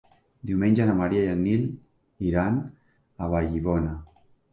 Diumenge 0.51 0.85
na 0.89 0.95
Maria 1.01 1.25
i 1.25 1.29
en 1.33 1.43
Nil 1.47 1.67
iran 2.29 2.57
a 2.63 3.29
Vallibona. 3.35 3.93